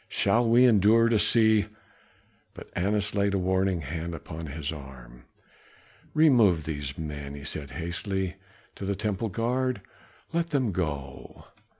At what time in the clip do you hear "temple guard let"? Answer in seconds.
8.95-10.47